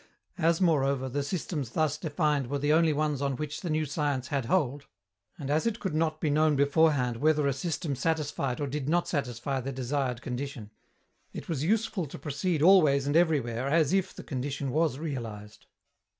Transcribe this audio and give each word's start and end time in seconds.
As, 0.39 0.59
moreover, 0.59 1.07
the 1.07 1.21
systems 1.21 1.69
thus 1.69 1.95
defined 1.95 2.47
were 2.47 2.57
the 2.57 2.73
only 2.73 2.91
ones 2.91 3.21
on 3.21 3.35
which 3.35 3.61
the 3.61 3.69
new 3.69 3.85
science 3.85 4.29
had 4.29 4.45
hold, 4.45 4.87
and 5.37 5.51
as 5.51 5.67
it 5.67 5.79
could 5.79 5.93
not 5.93 6.19
be 6.19 6.31
known 6.31 6.55
beforehand 6.55 7.17
whether 7.17 7.45
a 7.45 7.53
system 7.53 7.95
satisfied 7.95 8.59
or 8.59 8.65
did 8.65 8.89
not 8.89 9.07
satisfy 9.07 9.61
the 9.61 9.71
desired 9.71 10.23
condition, 10.23 10.71
it 11.33 11.47
was 11.47 11.63
useful 11.63 12.07
to 12.07 12.17
proceed 12.17 12.63
always 12.63 13.05
and 13.05 13.15
everywhere 13.15 13.67
as 13.67 13.93
if 13.93 14.11
the 14.11 14.23
condition 14.23 14.71
was 14.71 14.97
realized. 14.97 15.67